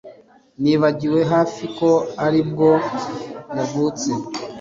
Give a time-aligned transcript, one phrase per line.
[0.61, 1.89] Nibagiwe hafi ko
[2.25, 2.69] aribwo
[3.57, 4.09] yavutse